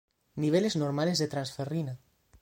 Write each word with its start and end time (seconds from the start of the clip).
Niveles 0.43 0.75
normales 0.83 1.19
de 1.23 1.27
Transferrina 1.33 1.95